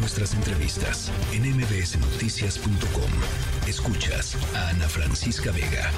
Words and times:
nuestras 0.00 0.34
entrevistas 0.34 1.12
en 1.32 1.42
mbsnoticias.com. 1.42 3.10
Escuchas 3.68 4.36
a 4.56 4.70
Ana 4.70 4.88
Francisca 4.88 5.52
Vega. 5.52 5.90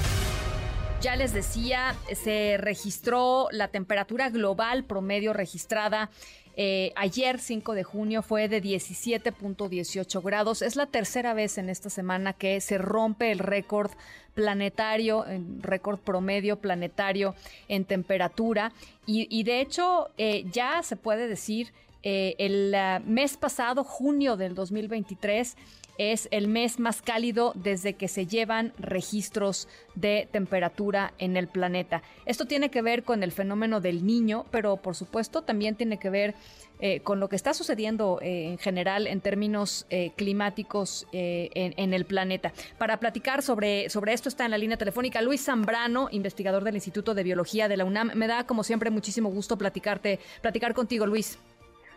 Ya 1.01 1.15
les 1.15 1.33
decía, 1.33 1.95
se 2.13 2.57
registró 2.57 3.47
la 3.51 3.69
temperatura 3.69 4.29
global 4.29 4.83
promedio 4.83 5.31
registrada 5.31 6.09
eh, 6.55 6.91
ayer, 6.95 7.39
5 7.39 7.73
de 7.73 7.83
junio, 7.83 8.21
fue 8.21 8.47
de 8.47 8.61
17.18 8.61 10.21
grados. 10.21 10.61
Es 10.61 10.75
la 10.75 10.85
tercera 10.85 11.33
vez 11.33 11.57
en 11.57 11.69
esta 11.69 11.89
semana 11.89 12.33
que 12.33 12.61
se 12.61 12.77
rompe 12.77 13.31
el 13.31 13.39
récord 13.39 13.91
planetario, 14.35 15.25
récord 15.61 15.99
promedio 15.99 16.59
planetario 16.59 17.35
en 17.67 17.85
temperatura. 17.85 18.71
Y, 19.05 19.43
de 19.43 19.61
hecho, 19.61 20.09
eh, 20.17 20.45
ya 20.51 20.83
se 20.83 20.95
puede 20.95 21.27
decir, 21.27 21.73
eh, 22.03 22.35
el 22.37 22.75
mes 23.05 23.37
pasado, 23.37 23.83
junio 23.83 24.35
del 24.35 24.55
2023, 24.55 25.55
es 25.97 26.27
el 26.31 26.47
mes 26.47 26.79
más 26.79 27.01
cálido 27.01 27.53
desde 27.55 27.93
que 27.93 28.07
se 28.07 28.25
llevan 28.25 28.73
registros 28.77 29.67
de 29.95 30.27
temperatura 30.31 31.13
en 31.17 31.37
el 31.37 31.47
planeta. 31.47 32.01
Esto 32.25 32.45
tiene 32.45 32.69
que 32.69 32.81
ver 32.81 33.03
con 33.03 33.23
el 33.23 33.31
fenómeno 33.31 33.79
del 33.79 34.05
niño, 34.05 34.45
pero 34.51 34.77
por 34.77 34.95
supuesto 34.95 35.43
también 35.43 35.75
tiene 35.75 35.99
que 35.99 36.09
ver 36.09 36.35
eh, 36.79 36.99
con 37.01 37.19
lo 37.19 37.29
que 37.29 37.35
está 37.35 37.53
sucediendo 37.53 38.19
eh, 38.21 38.49
en 38.49 38.57
general 38.57 39.05
en 39.05 39.21
términos 39.21 39.85
climáticos 40.15 41.07
en, 41.11 41.73
en, 41.77 41.93
el 41.93 42.05
planeta. 42.05 42.51
Para 42.79 42.99
platicar 42.99 43.43
sobre, 43.43 43.89
sobre 43.89 44.13
esto 44.13 44.27
está 44.27 44.45
en 44.45 44.51
la 44.51 44.57
línea 44.57 44.77
telefónica 44.77 45.21
Luis 45.21 45.45
Zambrano, 45.45 46.09
investigador 46.11 46.63
del 46.63 46.75
Instituto 46.75 47.13
de 47.13 47.23
Biología 47.23 47.67
de 47.67 47.77
la 47.77 47.85
UNAM. 47.85 48.11
Me 48.15 48.27
da 48.27 48.45
como 48.45 48.63
siempre 48.63 48.89
muchísimo 48.89 49.29
gusto 49.29 49.57
platicarte, 49.57 50.19
platicar 50.41 50.73
contigo, 50.73 51.05
Luis. 51.05 51.37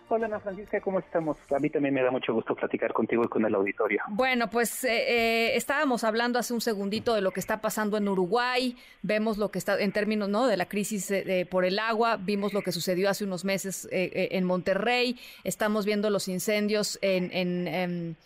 Hola 0.09 0.27
Ana 0.27 0.38
Francisca, 0.38 0.80
¿cómo 0.80 1.01
estamos? 1.01 1.37
A 1.51 1.59
mí 1.59 1.69
también 1.69 1.92
me 1.92 2.01
da 2.01 2.12
mucho 2.12 2.33
gusto 2.33 2.55
platicar 2.55 2.92
contigo 2.92 3.24
y 3.24 3.28
con 3.28 3.45
el 3.45 3.52
auditorio. 3.52 4.02
Bueno, 4.09 4.48
pues 4.48 4.84
eh, 4.84 4.91
eh, 4.91 5.56
estábamos 5.56 6.05
hablando 6.05 6.39
hace 6.39 6.55
un 6.55 6.61
segundito 6.61 7.12
de 7.12 7.20
lo 7.20 7.33
que 7.33 7.41
está 7.41 7.61
pasando 7.61 7.97
en 7.97 8.06
Uruguay, 8.08 8.77
vemos 9.03 9.36
lo 9.36 9.50
que 9.50 9.58
está 9.58 9.80
en 9.80 9.91
términos 9.91 10.28
¿no? 10.28 10.47
de 10.47 10.56
la 10.56 10.67
crisis 10.67 11.12
por 11.50 11.64
el 11.64 11.80
agua, 11.80 12.19
vimos 12.19 12.53
lo 12.53 12.62
que 12.62 12.70
sucedió 12.70 13.11
hace 13.11 13.25
unos 13.25 13.45
meses 13.45 13.89
eh, 13.91 14.28
en 14.30 14.45
Monterrey, 14.45 15.19
estamos 15.42 15.84
viendo 15.84 16.08
los 16.08 16.28
incendios 16.28 17.00
en, 17.02 17.33
en, 17.33 18.17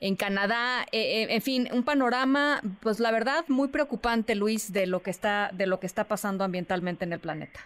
en 0.00 0.16
Canadá, 0.16 0.86
en 0.90 1.42
fin, 1.42 1.68
un 1.72 1.84
panorama, 1.84 2.60
pues 2.80 2.98
la 2.98 3.12
verdad 3.12 3.44
muy 3.46 3.68
preocupante, 3.68 4.34
Luis, 4.34 4.72
de 4.72 4.88
lo 4.88 5.02
que 5.02 5.10
está 5.10 5.50
de 5.52 5.66
lo 5.66 5.78
que 5.78 5.86
está 5.86 6.04
pasando 6.04 6.42
ambientalmente 6.42 7.04
en 7.04 7.12
el 7.12 7.20
planeta. 7.20 7.60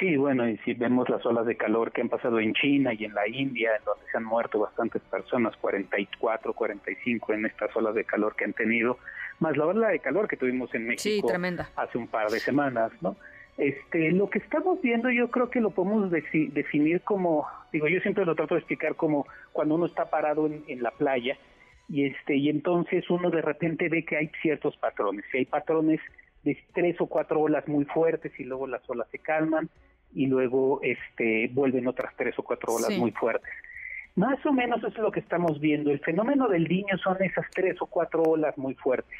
Sí, 0.00 0.16
bueno, 0.16 0.48
y 0.48 0.56
si 0.64 0.72
vemos 0.72 1.10
las 1.10 1.24
olas 1.26 1.44
de 1.44 1.58
calor 1.58 1.92
que 1.92 2.00
han 2.00 2.08
pasado 2.08 2.40
en 2.40 2.54
China 2.54 2.94
y 2.94 3.04
en 3.04 3.12
la 3.12 3.28
India, 3.28 3.76
en 3.76 3.84
donde 3.84 4.02
se 4.10 4.16
han 4.16 4.24
muerto 4.24 4.58
bastantes 4.58 5.02
personas, 5.02 5.54
44, 5.58 6.54
45 6.54 7.32
en 7.34 7.44
estas 7.44 7.76
olas 7.76 7.94
de 7.94 8.04
calor 8.04 8.34
que 8.34 8.44
han 8.44 8.54
tenido, 8.54 8.96
más 9.40 9.58
la 9.58 9.66
ola 9.66 9.88
de 9.88 9.98
calor 9.98 10.26
que 10.26 10.38
tuvimos 10.38 10.74
en 10.74 10.86
México 10.86 11.28
hace 11.76 11.98
un 11.98 12.06
par 12.08 12.30
de 12.30 12.40
semanas, 12.40 12.90
¿no? 13.02 13.14
Este, 13.58 14.10
lo 14.12 14.30
que 14.30 14.38
estamos 14.38 14.80
viendo 14.80 15.10
yo 15.10 15.30
creo 15.30 15.50
que 15.50 15.60
lo 15.60 15.70
podemos 15.70 16.10
definir 16.10 17.02
como, 17.02 17.46
digo, 17.70 17.86
yo 17.86 18.00
siempre 18.00 18.24
lo 18.24 18.34
trato 18.34 18.54
de 18.54 18.60
explicar 18.60 18.96
como 18.96 19.26
cuando 19.52 19.74
uno 19.74 19.84
está 19.84 20.08
parado 20.08 20.46
en, 20.46 20.64
en 20.66 20.82
la 20.82 20.92
playa 20.92 21.36
y 21.90 22.06
este 22.06 22.36
y 22.36 22.48
entonces 22.48 23.10
uno 23.10 23.30
de 23.30 23.42
repente 23.42 23.90
ve 23.90 24.06
que 24.06 24.16
hay 24.16 24.30
ciertos 24.40 24.78
patrones, 24.78 25.26
y 25.34 25.38
hay 25.38 25.44
patrones 25.44 26.00
de 26.42 26.58
tres 26.74 27.00
o 27.00 27.06
cuatro 27.06 27.40
olas 27.40 27.66
muy 27.68 27.84
fuertes 27.84 28.32
y 28.38 28.44
luego 28.44 28.66
las 28.66 28.88
olas 28.88 29.08
se 29.10 29.18
calman 29.18 29.68
y 30.14 30.26
luego 30.26 30.80
este 30.82 31.48
vuelven 31.52 31.86
otras 31.86 32.14
tres 32.16 32.38
o 32.38 32.42
cuatro 32.42 32.74
olas 32.74 32.96
muy 32.98 33.10
fuertes. 33.12 33.50
Más 34.16 34.44
o 34.44 34.52
menos 34.52 34.78
eso 34.78 34.88
es 34.88 34.98
lo 34.98 35.12
que 35.12 35.20
estamos 35.20 35.60
viendo. 35.60 35.90
El 35.90 36.00
fenómeno 36.00 36.48
del 36.48 36.68
niño 36.68 36.98
son 36.98 37.22
esas 37.22 37.46
tres 37.54 37.80
o 37.80 37.86
cuatro 37.86 38.22
olas 38.22 38.56
muy 38.58 38.74
fuertes 38.74 39.18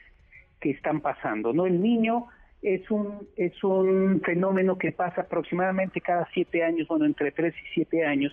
que 0.61 0.71
están 0.71 1.01
pasando. 1.01 1.53
No, 1.53 1.67
el 1.67 1.81
niño 1.81 2.27
es 2.63 2.91
un 2.91 3.29
es 3.37 3.63
un 3.63 4.21
fenómeno 4.23 4.77
que 4.77 4.93
pasa 4.93 5.23
aproximadamente 5.23 6.01
cada 6.01 6.29
siete 6.35 6.65
años, 6.65 6.89
bueno, 6.89 7.07
entre 7.07 7.31
tres 7.31 7.55
y 7.55 7.75
siete 7.75 8.05
años, 8.05 8.33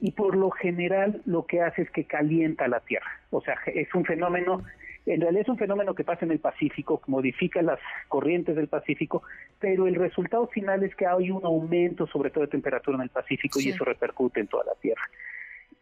y 0.00 0.12
por 0.12 0.36
lo 0.36 0.50
general 0.50 1.20
lo 1.26 1.46
que 1.46 1.60
hace 1.60 1.82
es 1.82 1.90
que 1.90 2.04
calienta 2.04 2.68
la 2.68 2.80
Tierra. 2.80 3.10
O 3.30 3.40
sea, 3.40 3.56
es 3.66 3.92
un 3.94 4.04
fenómeno 4.04 4.62
en 5.08 5.20
realidad 5.20 5.42
es 5.42 5.48
un 5.48 5.56
fenómeno 5.56 5.94
que 5.94 6.04
pasa 6.04 6.24
en 6.24 6.32
el 6.32 6.38
Pacífico, 6.38 7.00
modifica 7.06 7.62
las 7.62 7.78
corrientes 8.08 8.56
del 8.56 8.68
Pacífico, 8.68 9.22
pero 9.58 9.86
el 9.86 9.94
resultado 9.94 10.46
final 10.48 10.82
es 10.82 10.94
que 10.94 11.06
hay 11.06 11.30
un 11.30 11.44
aumento 11.44 12.06
sobre 12.06 12.30
todo 12.30 12.42
de 12.42 12.50
temperatura 12.50 12.96
en 12.96 13.02
el 13.02 13.08
Pacífico 13.08 13.58
y 13.60 13.70
eso 13.70 13.84
repercute 13.84 14.40
en 14.40 14.48
toda 14.48 14.64
la 14.64 14.74
Tierra. 14.74 15.02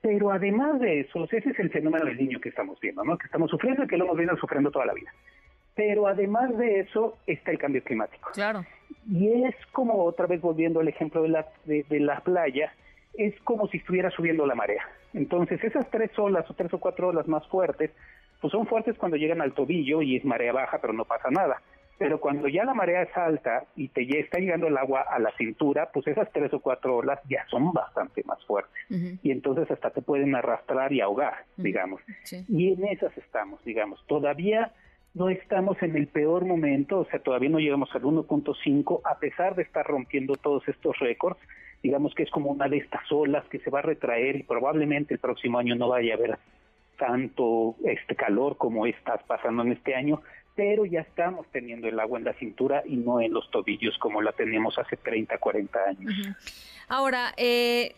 Pero 0.01 0.31
además 0.31 0.79
de 0.79 1.01
eso, 1.01 1.25
ese 1.25 1.51
es 1.51 1.59
el 1.59 1.71
fenómeno 1.71 2.05
del 2.05 2.17
niño 2.17 2.41
que 2.41 2.51
estamos 2.51 2.79
viendo, 2.79 3.03
¿no? 3.03 3.19
que 3.19 3.27
estamos 3.27 3.51
sufriendo 3.51 3.85
y 3.85 3.89
que 3.89 3.97
lo 3.97 4.05
hemos 4.05 4.17
venido 4.17 4.37
sufriendo 4.37 4.71
toda 4.71 4.87
la 4.87 4.95
vida. 4.95 5.13
Pero 5.75 6.07
además 6.07 6.57
de 6.57 6.81
eso 6.81 7.19
está 7.27 7.51
el 7.51 7.59
cambio 7.59 7.83
climático. 7.83 8.31
Claro. 8.33 8.65
Y 9.11 9.45
es 9.45 9.57
como, 9.73 10.05
otra 10.05 10.27
vez 10.27 10.41
volviendo 10.41 10.81
al 10.81 10.89
ejemplo 10.89 11.23
de 11.23 11.29
la, 11.31 11.47
de, 11.65 11.85
de 11.89 12.01
la 12.01 12.21
playa, 12.21 12.73
es 13.15 13.35
como 13.41 13.67
si 13.69 13.79
estuviera 13.79 14.11
subiendo 14.11 14.47
la 14.47 14.55
marea. 14.55 14.89
Entonces, 15.13 15.63
esas 15.65 15.91
tres 15.91 16.17
olas 16.19 16.49
o 16.51 16.55
tres 16.55 16.73
o 16.75 16.79
cuatro 16.79 17.09
olas 17.09 17.27
más 17.27 17.47
fuertes 17.49 17.91
pues 18.41 18.53
son 18.53 18.67
fuertes 18.67 18.97
cuando 18.99 19.17
llegan 19.17 19.41
al 19.41 19.55
tobillo 19.55 20.03
y 20.03 20.17
es 20.17 20.25
marea 20.25 20.53
baja, 20.53 20.79
pero 20.81 20.93
no 20.93 21.05
pasa 21.05 21.31
nada. 21.31 21.61
Pero 21.99 22.21
cuando 22.21 22.47
ya 22.49 22.65
la 22.65 22.75
marea 22.75 23.03
es 23.03 23.17
alta 23.17 23.65
y 23.75 23.89
te 23.89 24.07
ya 24.07 24.19
está 24.19 24.39
llegando 24.39 24.67
el 24.67 24.77
agua 24.77 25.01
a 25.09 25.19
la 25.19 25.33
cintura, 25.39 25.91
pues 25.93 26.07
esas 26.07 26.31
tres 26.31 26.53
o 26.53 26.61
cuatro 26.61 26.97
olas 26.97 27.21
ya 27.29 27.47
son 27.49 27.73
bastante 27.73 28.23
más 28.25 28.45
fuertes. 28.45 28.73
Y 29.23 29.31
entonces 29.31 29.71
hasta 29.71 29.91
te 29.91 30.03
pueden 30.03 30.35
arrastrar 30.35 30.93
y 30.93 31.01
ahogar, 31.01 31.45
digamos. 31.57 32.03
Y 32.49 32.75
en 32.75 32.85
esas 32.85 33.17
estamos, 33.17 33.65
digamos. 33.65 34.05
Todavía 34.07 34.73
no 35.15 35.31
estamos 35.31 35.83
en 35.83 35.97
el 35.97 36.09
peor 36.09 36.45
momento, 36.45 36.99
o 36.99 37.07
sea, 37.07 37.21
todavía 37.21 37.49
no 37.49 37.59
llegamos 37.59 37.89
al 37.95 38.03
1.5, 38.03 39.01
a 39.03 39.19
pesar 39.19 39.55
de 39.55 39.63
estar 39.63 39.87
rompiendo 39.87 40.35
todos 40.35 40.69
estos 40.69 40.99
récords. 40.99 41.41
Digamos 41.83 42.15
que 42.15 42.25
es 42.25 42.31
como 42.31 42.51
una 42.51 42.69
de 42.69 42.77
estas 42.77 43.11
olas 43.11 43.47
que 43.49 43.59
se 43.61 43.71
va 43.71 43.79
a 43.79 43.83
retraer 43.83 44.37
y 44.37 44.43
probablemente 44.43 45.15
el 45.15 45.21
próximo 45.21 45.59
año 45.59 45.75
no 45.77 45.89
vaya 45.89 46.13
a 46.13 46.17
haber 46.19 46.39
tanto 46.97 47.77
este 47.85 48.17
calor 48.17 48.57
como 48.57 48.87
estás 48.87 49.23
pasando 49.25 49.63
en 49.63 49.73
este 49.73 49.95
año, 49.95 50.23
pero 50.55 50.87
ya 50.87 51.01
estamos 51.01 51.47
teniendo 51.53 51.87
el 51.87 52.01
agua 52.01 52.19
en 52.19 52.25
la 52.25 52.33
cintura 52.35 52.83
y 52.87 52.97
no 52.97 53.21
en 53.21 53.33
los 53.33 53.51
tobillos 53.51 53.97
como 53.99 54.23
la 54.23 54.33
teníamos 54.33 54.79
hace 54.79 54.97
30, 54.97 55.39
40 55.39 55.79
años. 55.79 56.13
Ahora, 56.89 57.35
eh, 57.37 57.95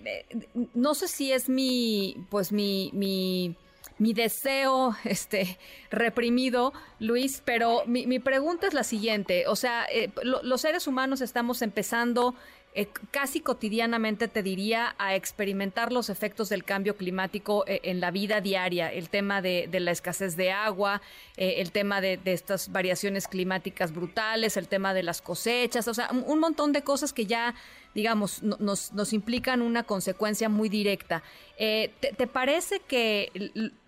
no 0.75 0.94
sé 0.94 1.08
si 1.08 1.32
es 1.32 1.48
mi, 1.48 2.16
pues 2.31 2.53
mi, 2.53 2.91
mi, 2.94 3.54
mi 3.98 4.12
deseo 4.12 4.97
este, 5.04 5.58
reprimido, 5.91 6.72
Luis, 6.98 7.42
pero 7.44 7.82
mi, 7.87 8.06
mi 8.06 8.19
pregunta 8.19 8.66
es 8.66 8.75
la 8.75 8.84
siguiente. 8.84 9.47
O 9.47 9.56
sea, 9.56 9.87
eh, 9.92 10.10
los 10.22 10.60
seres 10.60 10.87
humanos 10.87 11.20
estamos 11.20 11.62
empezando 11.62 12.34
eh, 12.78 12.86
casi 13.10 13.40
cotidianamente, 13.40 14.28
te 14.28 14.40
diría, 14.40 14.94
a 14.98 15.16
experimentar 15.16 15.92
los 15.92 16.10
efectos 16.10 16.48
del 16.48 16.62
cambio 16.62 16.96
climático 16.96 17.64
eh, 17.66 17.80
en 17.82 17.98
la 17.98 18.12
vida 18.12 18.40
diaria, 18.40 18.92
el 18.92 19.08
tema 19.08 19.42
de, 19.42 19.68
la 19.72 19.90
escasez 19.90 20.36
de 20.36 20.52
agua, 20.52 21.02
eh, 21.36 21.54
el 21.56 21.72
tema 21.72 22.00
de, 22.00 22.20
estas 22.24 22.70
variaciones 22.70 23.26
climáticas 23.26 23.92
brutales, 23.92 24.56
el 24.56 24.68
tema 24.68 24.94
de 24.94 25.02
las 25.02 25.20
cosechas, 25.20 25.88
o 25.88 25.94
sea, 25.94 26.08
un, 26.12 26.38
montón 26.38 26.72
de 26.72 26.82
cosas 26.82 27.12
que 27.12 27.26
ya, 27.26 27.56
digamos, 27.96 28.44
nos, 28.44 29.12
implican 29.12 29.60
una 29.60 29.82
consecuencia 29.82 30.48
muy 30.48 30.68
directa. 30.68 31.24
¿te, 31.56 31.90
¿te, 31.98 32.26
parece 32.28 32.78
que 32.78 33.32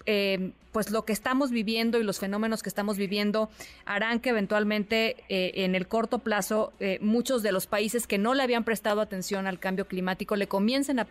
eh, 0.06 0.50
pues 0.72 0.90
lo 0.90 1.04
que 1.04 1.12
estamos 1.12 1.52
viviendo 1.52 2.00
y 2.00 2.02
los 2.02 2.18
fenómenos 2.18 2.62
que 2.62 2.68
estamos 2.68 2.96
viviendo 2.96 3.50
harán 3.84 4.18
que 4.18 4.30
eventualmente 4.30 5.16
en 5.28 5.74
el 5.74 5.86
corto 5.86 6.20
plazo 6.20 6.72
muchos 7.00 7.42
de 7.42 7.52
los 7.52 7.66
países 7.66 8.06
que 8.06 8.18
no 8.18 8.34
le 8.34 8.42
habían 8.42 8.64
prestado 8.64 8.79
atención 8.86 9.46
al 9.46 9.58
cambio 9.58 9.86
climático 9.86 10.36
le 10.36 10.48
comiencen 10.48 10.98
a, 10.98 11.04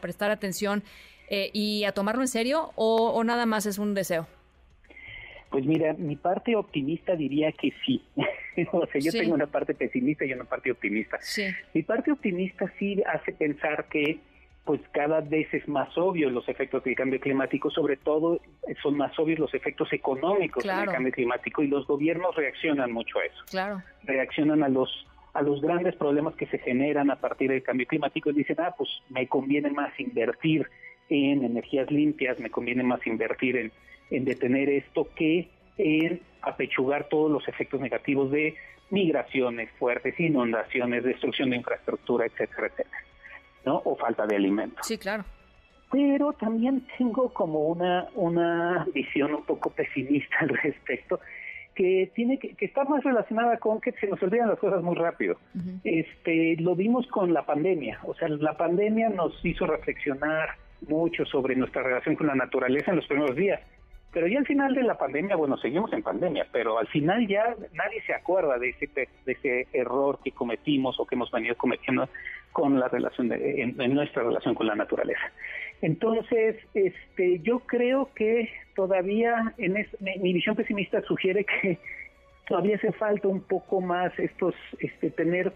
prestar 0.00 0.30
atención 0.30 0.82
y 1.30 1.84
a 1.84 1.92
tomarlo 1.92 2.22
en 2.22 2.28
serio 2.28 2.72
o, 2.74 3.22
nada 3.24 3.46
más 3.46 3.66
es 3.66 3.78
un 3.78 3.94
deseo. 3.94 4.26
Pues 5.50 5.66
mira, 5.66 5.92
mi 5.92 6.16
parte 6.16 6.56
optimista 6.56 7.14
diría 7.14 7.52
que 7.52 7.72
sí. 7.84 8.02
o 8.72 8.86
sea, 8.86 9.00
yo 9.00 9.12
tengo 9.12 9.34
una 9.34 9.46
parte 9.46 9.74
pesimista 9.74 10.24
y 10.24 10.32
una 10.32 10.44
parte 10.44 10.70
optimista. 10.70 11.18
Mi 11.74 11.82
parte 11.82 12.10
optimista 12.10 12.72
sí 12.78 13.02
hace 13.06 13.32
pensar 13.32 13.86
que 13.88 14.18
pues 14.64 14.80
cada 14.92 15.20
vez 15.20 15.52
es 15.52 15.66
más 15.66 15.96
obvio 15.98 16.30
los 16.30 16.48
efectos 16.48 16.84
del 16.84 16.94
cambio 16.94 17.18
climático, 17.18 17.70
sobre 17.70 17.96
todo 17.96 18.40
son 18.82 18.96
más 18.96 19.18
obvios 19.18 19.38
los 19.38 19.52
efectos 19.54 19.92
económicos 19.92 20.62
del 20.62 20.86
cambio 20.86 21.12
climático 21.12 21.62
y 21.62 21.68
los 21.68 21.86
gobiernos 21.86 22.34
reaccionan 22.36 22.92
mucho 22.92 23.18
a 23.18 23.24
eso. 23.24 23.44
Claro. 23.50 23.82
Reaccionan 24.04 24.62
a 24.62 24.68
los 24.68 25.06
a 25.32 25.42
los 25.42 25.60
grandes 25.60 25.96
problemas 25.96 26.34
que 26.34 26.46
se 26.46 26.58
generan 26.58 27.10
a 27.10 27.16
partir 27.16 27.50
del 27.50 27.62
cambio 27.62 27.86
climático 27.86 28.30
y 28.30 28.34
dicen, 28.34 28.56
ah, 28.60 28.74
pues 28.76 28.90
me 29.08 29.26
conviene 29.28 29.70
más 29.70 29.98
invertir 29.98 30.68
en 31.08 31.44
energías 31.44 31.90
limpias, 31.90 32.38
me 32.38 32.50
conviene 32.50 32.82
más 32.82 33.06
invertir 33.06 33.56
en, 33.56 33.72
en 34.10 34.24
detener 34.24 34.68
esto 34.68 35.08
que 35.14 35.48
en 35.78 36.20
apechugar 36.42 37.08
todos 37.08 37.30
los 37.30 37.46
efectos 37.48 37.80
negativos 37.80 38.30
de 38.30 38.54
migraciones 38.90 39.70
fuertes, 39.78 40.18
inundaciones, 40.20 41.02
destrucción 41.02 41.50
de 41.50 41.56
infraestructura, 41.56 42.26
etcétera, 42.26 42.66
etcétera. 42.66 42.98
¿no? 43.64 43.80
O 43.84 43.96
falta 43.96 44.26
de 44.26 44.36
alimentos. 44.36 44.86
Sí, 44.86 44.98
claro. 44.98 45.24
pero 45.90 46.32
también 46.34 46.86
tengo 46.98 47.32
como 47.32 47.68
una, 47.68 48.08
una 48.14 48.86
visión 48.92 49.34
un 49.34 49.44
poco 49.44 49.70
pesimista 49.70 50.36
al 50.40 50.48
respecto, 50.50 51.20
que 51.74 52.10
tiene 52.14 52.38
que, 52.38 52.54
que 52.54 52.64
está 52.66 52.84
más 52.84 53.02
relacionada 53.02 53.58
con 53.58 53.80
que 53.80 53.92
se 53.92 54.06
nos 54.06 54.22
olvidan 54.22 54.48
las 54.48 54.58
cosas 54.58 54.82
muy 54.82 54.94
rápido. 54.94 55.36
Este, 55.84 56.56
lo 56.58 56.74
vimos 56.74 57.06
con 57.08 57.32
la 57.32 57.44
pandemia, 57.44 58.00
o 58.04 58.14
sea, 58.14 58.28
la 58.28 58.56
pandemia 58.56 59.08
nos 59.08 59.32
hizo 59.44 59.66
reflexionar 59.66 60.50
mucho 60.88 61.24
sobre 61.24 61.56
nuestra 61.56 61.82
relación 61.82 62.16
con 62.16 62.26
la 62.26 62.34
naturaleza 62.34 62.90
en 62.90 62.96
los 62.96 63.06
primeros 63.06 63.36
días. 63.36 63.60
Pero 64.12 64.26
ya 64.26 64.38
al 64.38 64.46
final 64.46 64.74
de 64.74 64.82
la 64.82 64.98
pandemia, 64.98 65.36
bueno, 65.36 65.56
seguimos 65.56 65.90
en 65.94 66.02
pandemia, 66.02 66.46
pero 66.52 66.78
al 66.78 66.86
final 66.88 67.26
ya 67.26 67.56
nadie 67.72 68.02
se 68.06 68.12
acuerda 68.12 68.58
de 68.58 68.68
ese, 68.68 68.86
de 68.94 69.32
ese 69.32 69.68
error 69.72 70.18
que 70.22 70.32
cometimos 70.32 71.00
o 71.00 71.06
que 71.06 71.14
hemos 71.14 71.30
venido 71.30 71.56
cometiendo 71.56 72.06
con 72.52 72.78
la 72.78 72.88
relación 72.88 73.28
de, 73.28 73.62
en, 73.62 73.94
nuestra 73.94 74.22
relación 74.22 74.54
con 74.54 74.66
la 74.66 74.74
naturaleza. 74.74 75.32
Entonces, 75.82 76.56
este, 76.74 77.40
yo 77.40 77.58
creo 77.60 78.08
que 78.14 78.48
todavía 78.74 79.52
en 79.58 79.74
mi, 80.00 80.32
visión 80.32 80.54
pesimista 80.56 81.02
sugiere 81.02 81.44
que 81.44 81.78
todavía 82.48 82.76
hace 82.76 82.92
falta 82.92 83.28
un 83.28 83.42
poco 83.42 83.80
más 83.80 84.16
estos, 84.18 84.54
este, 84.78 85.10
tener 85.10 85.52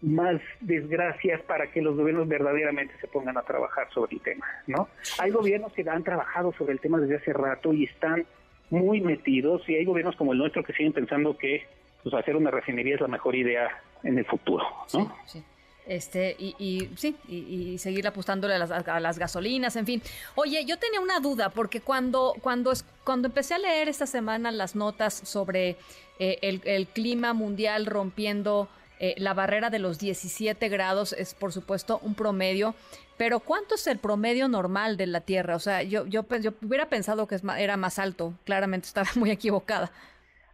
más 0.00 0.40
desgracias 0.60 1.40
para 1.42 1.70
que 1.70 1.80
los 1.80 1.96
gobiernos 1.96 2.28
verdaderamente 2.28 2.94
se 3.00 3.08
pongan 3.08 3.36
a 3.36 3.42
trabajar 3.42 3.88
sobre 3.92 4.16
el 4.16 4.20
tema, 4.22 4.46
¿no? 4.66 4.88
Hay 5.18 5.30
gobiernos 5.30 5.72
que 5.72 5.88
han 5.88 6.04
trabajado 6.04 6.52
sobre 6.52 6.72
el 6.72 6.80
tema 6.80 6.98
desde 6.98 7.16
hace 7.16 7.32
rato 7.32 7.72
y 7.72 7.84
están 7.84 8.24
muy 8.70 9.00
metidos 9.00 9.68
y 9.68 9.74
hay 9.74 9.84
gobiernos 9.84 10.14
como 10.16 10.32
el 10.32 10.38
nuestro 10.38 10.62
que 10.62 10.72
siguen 10.72 10.92
pensando 10.92 11.36
que 11.36 11.64
pues, 12.02 12.14
hacer 12.14 12.36
una 12.36 12.50
refinería 12.50 12.94
es 12.94 13.00
la 13.00 13.08
mejor 13.08 13.34
idea 13.34 13.68
en 14.04 14.18
el 14.18 14.24
futuro, 14.24 14.64
¿no? 14.94 15.12
Sí, 15.26 15.42
Este, 15.88 16.36
y, 16.38 16.54
y 16.58 16.90
sí, 16.96 17.16
y, 17.28 17.78
seguir 17.78 18.06
apostándole 18.06 18.54
a 18.54 18.58
las, 18.58 18.70
a 18.70 19.00
las, 19.00 19.18
gasolinas, 19.18 19.74
en 19.76 19.86
fin. 19.86 20.02
Oye, 20.34 20.64
yo 20.66 20.78
tenía 20.78 21.00
una 21.00 21.18
duda, 21.18 21.48
porque 21.48 21.80
cuando, 21.80 22.34
cuando, 22.42 22.72
cuando 23.04 23.28
empecé 23.28 23.54
a 23.54 23.58
leer 23.58 23.88
esta 23.88 24.06
semana 24.06 24.52
las 24.52 24.76
notas 24.76 25.14
sobre 25.14 25.76
eh, 26.18 26.38
el, 26.42 26.60
el 26.64 26.86
clima 26.86 27.32
mundial 27.32 27.86
rompiendo 27.86 28.68
eh, 29.00 29.14
la 29.18 29.32
barrera 29.32 29.70
de 29.70 29.78
los 29.78 29.98
17 29.98 30.68
grados 30.68 31.12
es, 31.12 31.34
por 31.34 31.52
supuesto, 31.52 32.00
un 32.02 32.14
promedio. 32.14 32.74
Pero 33.16 33.40
¿cuánto 33.40 33.76
es 33.76 33.86
el 33.86 33.98
promedio 33.98 34.48
normal 34.48 34.96
de 34.96 35.06
la 35.06 35.20
Tierra? 35.20 35.56
O 35.56 35.60
sea, 35.60 35.82
yo, 35.82 36.06
yo, 36.06 36.24
yo 36.40 36.52
hubiera 36.62 36.88
pensado 36.88 37.26
que 37.26 37.36
era 37.58 37.76
más 37.76 37.98
alto. 37.98 38.34
Claramente 38.44 38.86
estaba 38.86 39.08
muy 39.16 39.30
equivocada. 39.30 39.90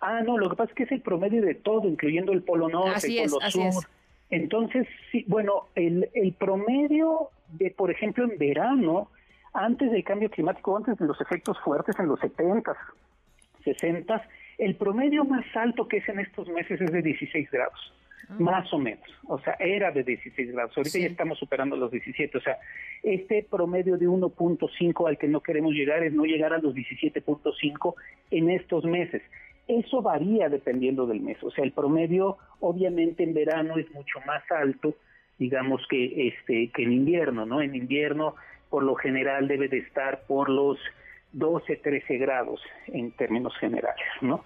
Ah, 0.00 0.20
no, 0.20 0.36
lo 0.36 0.50
que 0.50 0.56
pasa 0.56 0.70
es 0.70 0.76
que 0.76 0.82
es 0.82 0.92
el 0.92 1.00
promedio 1.00 1.42
de 1.42 1.54
todo, 1.54 1.88
incluyendo 1.88 2.32
el 2.32 2.42
Polo 2.42 2.68
Norte, 2.68 3.22
el 3.22 3.30
Polo 3.30 3.50
Sur. 3.50 3.84
Entonces, 4.30 4.86
sí, 5.12 5.24
bueno, 5.28 5.68
el, 5.74 6.08
el 6.14 6.32
promedio 6.32 7.30
de, 7.52 7.70
por 7.70 7.90
ejemplo, 7.90 8.24
en 8.24 8.38
verano, 8.38 9.10
antes 9.52 9.90
del 9.90 10.02
cambio 10.02 10.30
climático, 10.30 10.76
antes 10.76 10.98
de 10.98 11.06
los 11.06 11.20
efectos 11.20 11.58
fuertes 11.60 11.98
en 11.98 12.08
los 12.08 12.18
70, 12.20 12.76
60, 13.64 14.28
el 14.58 14.76
promedio 14.76 15.24
más 15.24 15.44
alto 15.54 15.88
que 15.88 15.98
es 15.98 16.08
en 16.08 16.20
estos 16.20 16.48
meses 16.48 16.80
es 16.80 16.92
de 16.92 17.02
16 17.02 17.50
grados. 17.50 17.94
Ah. 18.28 18.36
Más 18.38 18.72
o 18.72 18.78
menos, 18.78 19.04
o 19.26 19.38
sea, 19.38 19.54
era 19.58 19.90
de 19.90 20.02
16 20.02 20.52
grados, 20.52 20.76
ahorita 20.76 20.98
ya 20.98 21.06
estamos 21.08 21.38
superando 21.38 21.76
los 21.76 21.90
17, 21.90 22.38
o 22.38 22.40
sea, 22.40 22.56
este 23.02 23.46
promedio 23.48 23.98
de 23.98 24.08
1.5 24.08 25.08
al 25.08 25.18
que 25.18 25.28
no 25.28 25.42
queremos 25.42 25.74
llegar 25.74 26.02
es 26.02 26.14
no 26.14 26.24
llegar 26.24 26.54
a 26.54 26.58
los 26.58 26.74
17.5 26.74 27.94
en 28.30 28.50
estos 28.50 28.84
meses. 28.84 29.22
Eso 29.66 30.02
varía 30.02 30.48
dependiendo 30.48 31.06
del 31.06 31.20
mes, 31.20 31.42
o 31.42 31.50
sea, 31.50 31.64
el 31.64 31.72
promedio 31.72 32.36
obviamente 32.60 33.22
en 33.22 33.32
verano 33.32 33.78
es 33.78 33.90
mucho 33.92 34.20
más 34.26 34.42
alto, 34.50 34.94
digamos 35.38 35.80
que 35.88 36.28
este 36.28 36.70
que 36.70 36.82
en 36.82 36.92
invierno, 36.92 37.46
¿no? 37.46 37.62
En 37.62 37.74
invierno 37.74 38.34
por 38.68 38.82
lo 38.82 38.94
general 38.94 39.48
debe 39.48 39.68
de 39.68 39.78
estar 39.78 40.22
por 40.26 40.50
los 40.50 40.78
12, 41.32 41.76
13 41.76 42.18
grados 42.18 42.60
en 42.86 43.10
términos 43.12 43.56
generales, 43.58 44.06
¿no? 44.20 44.44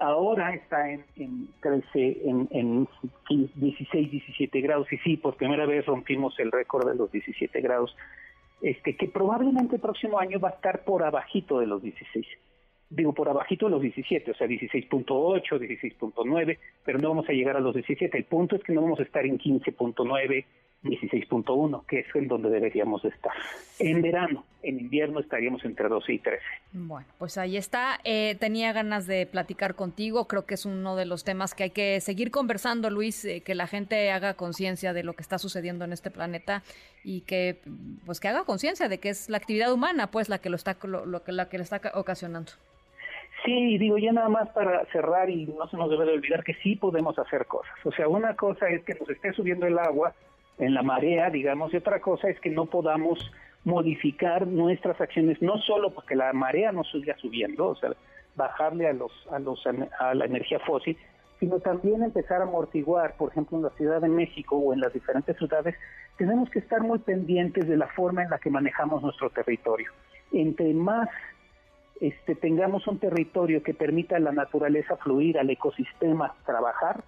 ahora 0.00 0.54
está 0.54 0.90
en, 0.90 1.04
en 1.16 1.48
13, 1.60 2.18
en, 2.24 2.48
en 2.50 2.88
16, 3.28 4.10
17 4.10 4.60
grados 4.60 4.92
y 4.92 4.98
sí, 4.98 5.16
por 5.16 5.36
primera 5.36 5.64
vez 5.66 5.86
rompimos 5.86 6.38
el 6.40 6.50
récord 6.50 6.88
de 6.88 6.96
los 6.96 7.12
17 7.12 7.60
grados, 7.60 7.96
este 8.62 8.96
que 8.96 9.08
probablemente 9.08 9.76
el 9.76 9.80
próximo 9.80 10.18
año 10.18 10.40
va 10.40 10.48
a 10.48 10.52
estar 10.52 10.82
por 10.84 11.04
abajito 11.04 11.60
de 11.60 11.66
los 11.66 11.82
16. 11.82 12.26
Digo, 12.90 13.14
por 13.14 13.28
abajito 13.28 13.66
de 13.66 13.70
los 13.70 13.82
17, 13.82 14.32
o 14.32 14.34
sea, 14.34 14.48
16.8, 14.48 15.06
16.9, 15.06 16.58
pero 16.84 16.98
no 16.98 17.10
vamos 17.10 17.28
a 17.28 17.32
llegar 17.32 17.56
a 17.56 17.60
los 17.60 17.74
17. 17.74 18.18
El 18.18 18.24
punto 18.24 18.56
es 18.56 18.64
que 18.64 18.72
no 18.72 18.82
vamos 18.82 18.98
a 18.98 19.04
estar 19.04 19.24
en 19.24 19.38
15.9, 19.38 20.44
16.1, 20.82 21.86
que 21.86 22.00
es 22.00 22.06
en 22.14 22.26
donde 22.26 22.48
deberíamos 22.48 23.04
estar. 23.04 23.32
En 23.78 24.00
verano, 24.00 24.44
en 24.62 24.80
invierno 24.80 25.20
estaríamos 25.20 25.64
entre 25.64 25.88
12 25.88 26.12
y 26.14 26.18
13. 26.18 26.42
Bueno, 26.72 27.06
pues 27.18 27.36
ahí 27.38 27.56
está. 27.56 28.00
Eh, 28.04 28.36
tenía 28.40 28.72
ganas 28.72 29.06
de 29.06 29.26
platicar 29.26 29.74
contigo. 29.74 30.26
Creo 30.26 30.46
que 30.46 30.54
es 30.54 30.64
uno 30.64 30.96
de 30.96 31.04
los 31.04 31.22
temas 31.22 31.54
que 31.54 31.64
hay 31.64 31.70
que 31.70 32.00
seguir 32.00 32.30
conversando, 32.30 32.88
Luis, 32.88 33.24
eh, 33.24 33.42
que 33.42 33.54
la 33.54 33.66
gente 33.66 34.10
haga 34.10 34.34
conciencia 34.34 34.92
de 34.92 35.02
lo 35.02 35.12
que 35.12 35.22
está 35.22 35.38
sucediendo 35.38 35.84
en 35.84 35.92
este 35.92 36.10
planeta 36.10 36.62
y 37.04 37.20
que 37.22 37.60
pues 38.06 38.18
que 38.18 38.28
haga 38.28 38.44
conciencia 38.44 38.88
de 38.88 38.98
que 38.98 39.10
es 39.10 39.28
la 39.28 39.36
actividad 39.36 39.72
humana, 39.72 40.10
pues 40.10 40.28
la 40.28 40.38
que 40.38 40.48
lo 40.48 40.56
está 40.56 40.76
lo, 40.82 41.22
que 41.22 41.32
la 41.32 41.48
que 41.48 41.58
lo 41.58 41.62
está 41.62 41.80
ocasionando. 41.94 42.52
Sí, 43.44 43.78
digo 43.78 43.96
ya 43.96 44.12
nada 44.12 44.28
más 44.28 44.50
para 44.50 44.84
cerrar 44.86 45.30
y 45.30 45.46
no 45.46 45.66
se 45.68 45.76
nos 45.76 45.90
debe 45.90 46.04
de 46.04 46.12
olvidar 46.12 46.44
que 46.44 46.54
sí 46.54 46.76
podemos 46.76 47.18
hacer 47.18 47.46
cosas. 47.46 47.72
O 47.84 47.92
sea, 47.92 48.06
una 48.08 48.36
cosa 48.36 48.68
es 48.68 48.84
que 48.84 48.94
nos 48.94 49.08
esté 49.08 49.32
subiendo 49.32 49.66
el 49.66 49.78
agua 49.78 50.14
en 50.58 50.74
la 50.74 50.82
marea, 50.82 51.30
digamos, 51.30 51.72
y 51.72 51.78
otra 51.78 52.00
cosa 52.00 52.28
es 52.28 52.38
que 52.40 52.50
no 52.50 52.66
podamos 52.66 53.18
modificar 53.64 54.46
nuestras 54.46 55.00
acciones, 55.00 55.40
no 55.40 55.58
solo 55.58 55.90
porque 55.90 56.16
la 56.16 56.32
marea 56.32 56.72
no 56.72 56.84
siga 56.84 57.16
subiendo, 57.16 57.68
o 57.68 57.76
sea, 57.76 57.92
bajarle 58.36 58.88
a 58.88 58.92
los, 58.92 59.12
a 59.30 59.38
los 59.38 59.62
a 59.98 60.14
la 60.14 60.24
energía 60.24 60.58
fósil, 60.60 60.96
sino 61.38 61.58
también 61.60 62.02
empezar 62.02 62.40
a 62.40 62.44
amortiguar, 62.44 63.16
por 63.16 63.30
ejemplo, 63.30 63.56
en 63.56 63.64
la 63.64 63.70
Ciudad 63.70 64.00
de 64.00 64.08
México 64.08 64.56
o 64.56 64.74
en 64.74 64.80
las 64.80 64.92
diferentes 64.92 65.36
ciudades, 65.38 65.74
tenemos 66.18 66.50
que 66.50 66.58
estar 66.58 66.82
muy 66.82 66.98
pendientes 66.98 67.66
de 67.66 67.78
la 67.78 67.86
forma 67.88 68.22
en 68.22 68.30
la 68.30 68.38
que 68.38 68.50
manejamos 68.50 69.02
nuestro 69.02 69.30
territorio. 69.30 69.90
Entre 70.32 70.72
más 70.74 71.08
este, 72.00 72.34
tengamos 72.34 72.86
un 72.86 72.98
territorio 72.98 73.62
que 73.62 73.74
permita 73.74 74.16
a 74.16 74.20
la 74.20 74.32
naturaleza 74.32 74.96
fluir, 74.96 75.38
al 75.38 75.50
ecosistema 75.50 76.34
trabajar, 76.46 77.04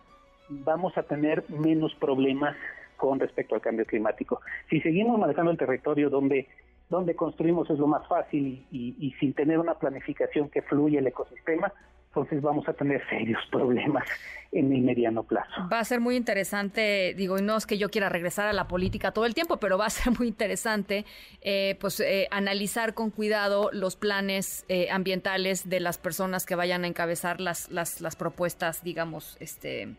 vamos 0.48 0.96
a 0.98 1.02
tener 1.02 1.44
menos 1.48 1.94
problemas 1.94 2.54
con 2.96 3.18
respecto 3.18 3.54
al 3.54 3.60
cambio 3.60 3.86
climático. 3.86 4.40
Si 4.70 4.80
seguimos 4.80 5.18
manejando 5.18 5.50
el 5.50 5.56
territorio 5.56 6.10
donde, 6.10 6.46
donde 6.88 7.16
construimos 7.16 7.68
es 7.70 7.78
lo 7.78 7.86
más 7.86 8.06
fácil 8.06 8.64
y, 8.70 9.14
sin 9.18 9.32
tener 9.32 9.58
una 9.58 9.74
planificación 9.74 10.50
que 10.50 10.62
fluya 10.62 11.00
el 11.00 11.06
ecosistema, 11.06 11.72
entonces 12.12 12.42
vamos 12.42 12.68
a 12.68 12.74
tener 12.74 13.02
serios 13.08 13.40
problemas 13.50 14.04
en 14.52 14.70
el 14.70 14.82
mediano 14.82 15.22
plazo. 15.22 15.66
Va 15.72 15.78
a 15.78 15.84
ser 15.84 15.98
muy 15.98 16.14
interesante, 16.14 17.14
digo, 17.16 17.38
y 17.38 17.42
no 17.42 17.56
es 17.56 17.64
que 17.64 17.78
yo 17.78 17.90
quiera 17.90 18.10
regresar 18.10 18.48
a 18.48 18.52
la 18.52 18.68
política 18.68 19.12
todo 19.12 19.24
el 19.24 19.32
tiempo, 19.32 19.56
pero 19.56 19.78
va 19.78 19.86
a 19.86 19.90
ser 19.90 20.12
muy 20.18 20.28
interesante 20.28 21.06
eh, 21.40 21.78
pues 21.80 22.00
eh, 22.00 22.28
analizar 22.30 22.92
con 22.92 23.10
cuidado 23.10 23.70
los 23.72 23.96
planes 23.96 24.66
eh, 24.68 24.90
ambientales 24.90 25.70
de 25.70 25.80
las 25.80 25.96
personas 25.96 26.44
que 26.44 26.54
vayan 26.54 26.84
a 26.84 26.86
encabezar 26.86 27.40
las, 27.40 27.70
las, 27.70 28.02
las 28.02 28.14
propuestas, 28.14 28.84
digamos, 28.84 29.38
este 29.40 29.94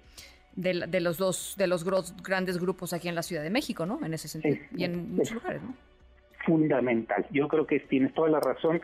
de, 0.55 0.85
de, 0.87 0.99
los 0.99 1.17
dos, 1.17 1.55
de 1.57 1.65
los 1.65 1.83
grandes 2.21 2.59
grupos 2.59 2.93
aquí 2.93 3.07
en 3.07 3.15
la 3.15 3.23
Ciudad 3.23 3.41
de 3.41 3.49
México, 3.49 3.87
¿no? 3.87 4.05
En 4.05 4.13
ese 4.13 4.27
sentido, 4.27 4.57
y 4.77 4.83
en 4.83 5.15
muchos 5.15 5.33
lugares, 5.33 5.63
¿no? 5.63 5.73
Fundamental. 6.45 7.25
Yo 7.31 7.47
creo 7.47 7.65
que 7.65 7.79
tienes 7.79 8.13
toda 8.13 8.29
la 8.29 8.39
razón. 8.39 8.83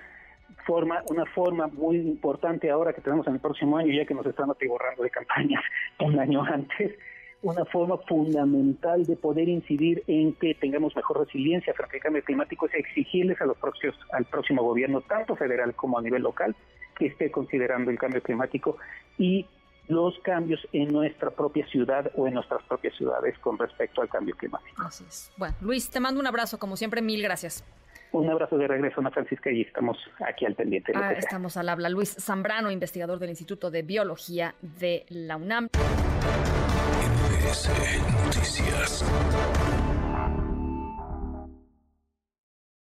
Forma, 0.65 1.01
una 1.10 1.25
forma 1.25 1.68
muy 1.68 1.98
importante 1.98 2.70
ahora 2.70 2.94
que 2.94 3.01
tenemos 3.01 3.25
en 3.27 3.36
el 3.36 3.39
próximo 3.39 3.77
año, 3.77 3.91
ya 3.94 4.06
que 4.06 4.13
nos 4.13 4.25
están 4.25 4.50
atiborrando 4.51 5.03
de 5.03 5.10
campañas 5.10 5.63
un 6.00 6.20
año 6.20 6.44
antes, 6.44 6.94
una 7.41 7.65
forma 7.65 7.98
fundamental 8.00 9.06
de 9.06 9.15
poder 9.15 9.48
incidir 9.48 10.03
en 10.08 10.34
que 10.34 10.56
tengamos 10.56 10.96
mejor 10.96 11.20
resiliencia 11.25 11.74
frente 11.74 11.98
al 11.98 12.03
cambio 12.03 12.24
climático 12.24 12.65
es 12.68 12.74
exigirles 12.75 13.39
a 13.41 13.46
los 13.46 13.58
próximos, 13.58 13.98
al 14.12 14.25
próximo 14.25 14.62
gobierno, 14.62 15.01
tanto 15.01 15.36
federal 15.36 15.74
como 15.74 15.98
a 15.98 16.01
nivel 16.01 16.22
local, 16.22 16.56
que 16.98 17.08
esté 17.08 17.32
considerando 17.32 17.91
el 17.91 17.98
cambio 17.98 18.22
climático 18.22 18.77
y 19.18 19.46
los 19.88 20.20
cambios 20.20 20.60
en 20.72 20.89
nuestra 20.94 21.32
propia 21.32 21.65
ciudad 21.68 22.12
o 22.15 22.27
en 22.27 22.36
nuestras 22.36 22.62
propias 22.63 22.96
ciudades 22.96 23.38
con 23.39 23.58
respecto 23.58 24.01
al 24.01 24.10
cambio 24.10 24.36
climático. 24.36 24.82
Así 24.84 25.03
es. 25.08 25.32
Bueno, 25.36 25.56
Luis, 25.62 25.89
te 25.89 26.00
mando 26.00 26.20
un 26.20 26.27
abrazo, 26.27 26.60
como 26.60 26.77
siempre, 26.77 27.01
mil 27.01 27.24
gracias. 27.24 27.63
Un 28.11 28.29
abrazo 28.29 28.57
de 28.57 28.67
regreso, 28.67 28.99
Ana 28.99 29.11
Francisca, 29.11 29.51
y 29.51 29.61
estamos 29.61 29.97
aquí 30.25 30.45
al 30.45 30.55
pendiente. 30.55 30.91
Ah, 30.95 31.13
estamos 31.13 31.57
al 31.57 31.69
habla. 31.69 31.89
Luis 31.89 32.15
Zambrano, 32.19 32.71
investigador 32.71 33.19
del 33.19 33.29
Instituto 33.29 33.69
de 33.69 33.83
Biología 33.83 34.55
de 34.61 35.05
la 35.09 35.37
UNAM. 35.37 35.69
Noticias. 38.25 39.05